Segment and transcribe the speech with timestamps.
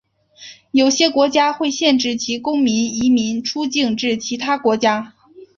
[0.71, 5.13] 有些国家会限制其公民移民出境至其他国家。